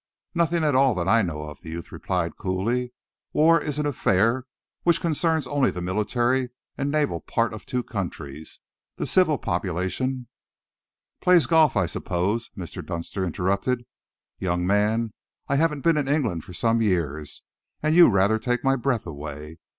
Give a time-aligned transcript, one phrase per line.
[0.33, 2.91] "Nothing at all, that I know of," the youth replied coolly.
[3.33, 4.47] "War is an affair
[4.81, 8.61] which concerns only the military and naval part of two countries.
[8.95, 10.27] The civil population"
[11.21, 12.83] "Plays golf, I suppose," Mr.
[12.83, 13.85] Dunster interrupted.
[14.39, 15.13] "Young man,
[15.47, 17.43] I haven't been in England for some years,
[17.83, 19.59] and you rather take my breath away.